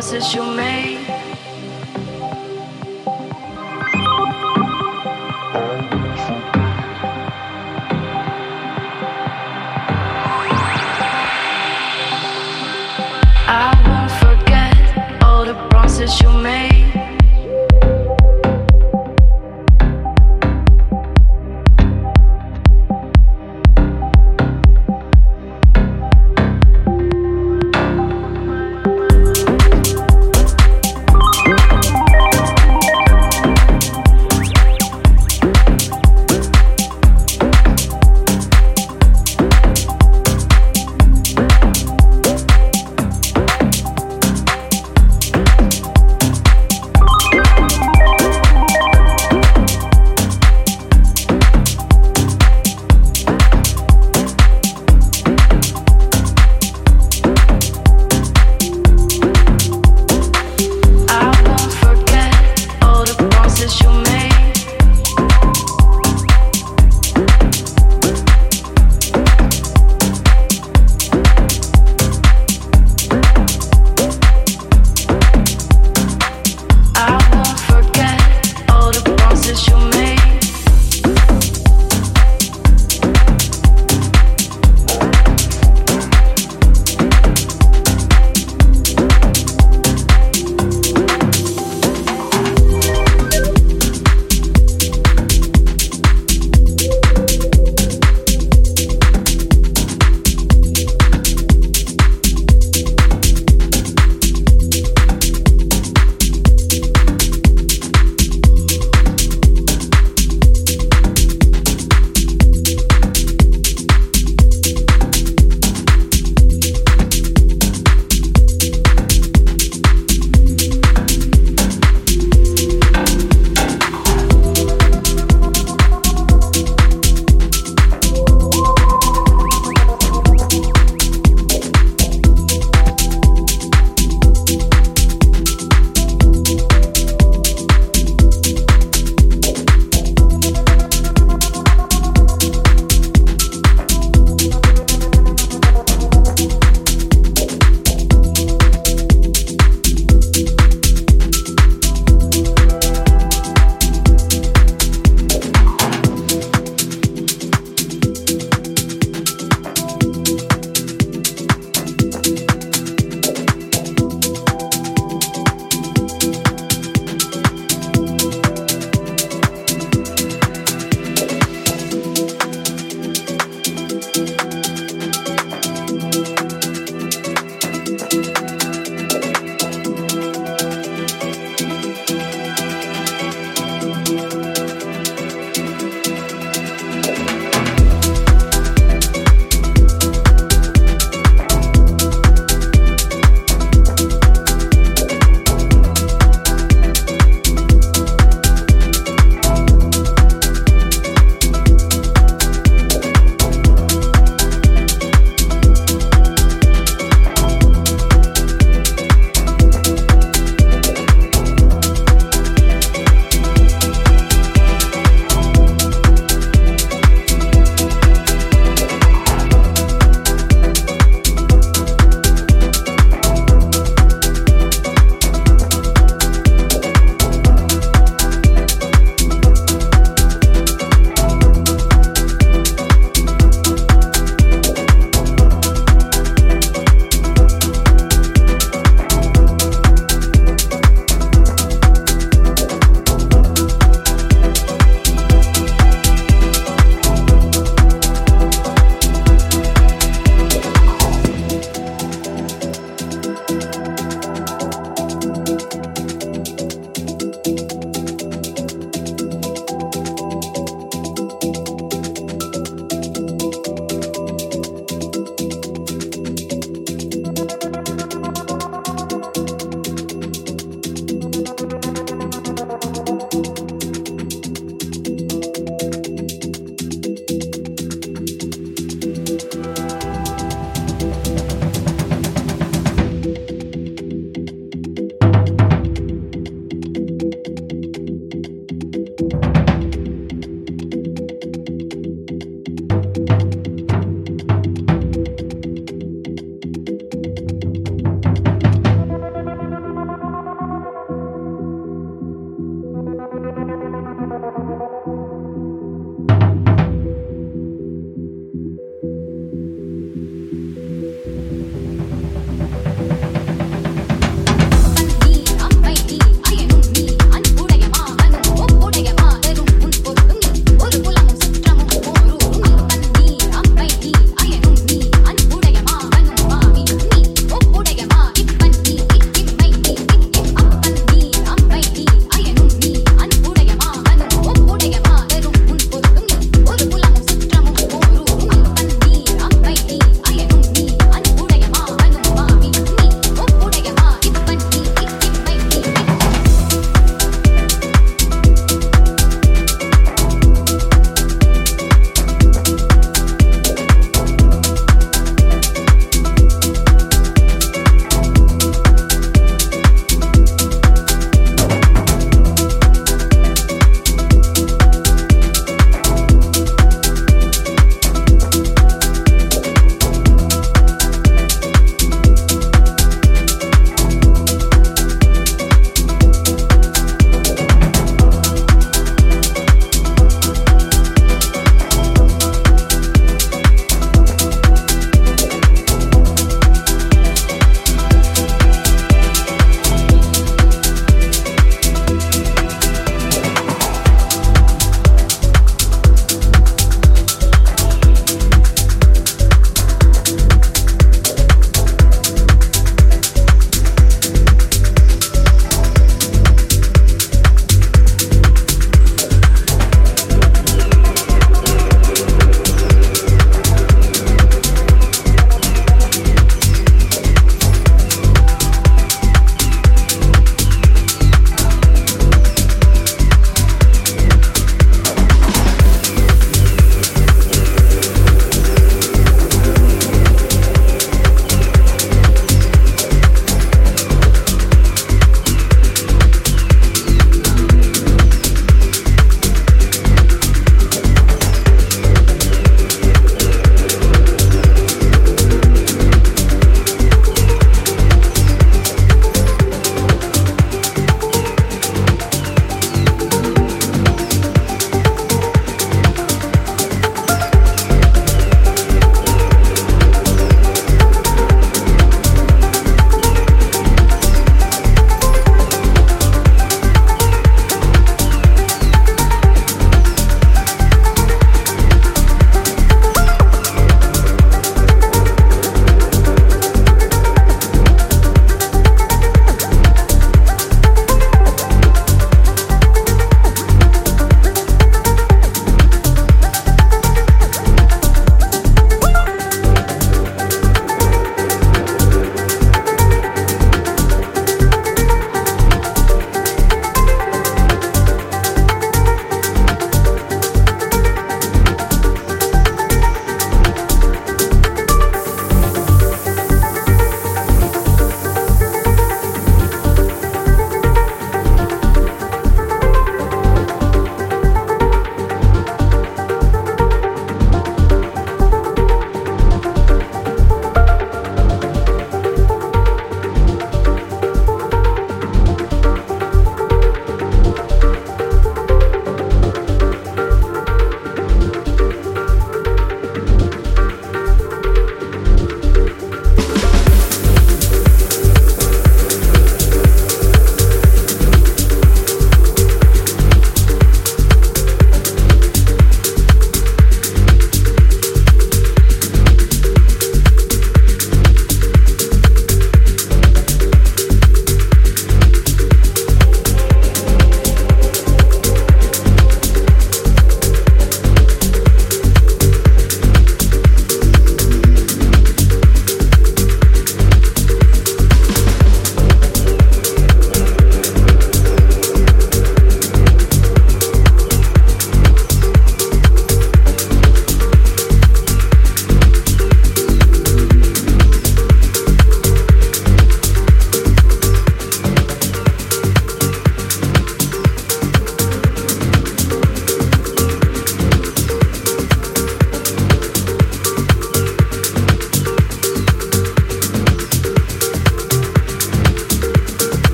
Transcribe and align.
promises 0.00 0.34
you 0.34 0.42
made. 0.54 0.99